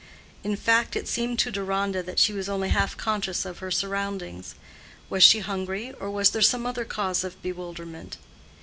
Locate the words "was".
2.33-2.49, 5.11-5.21, 6.09-6.31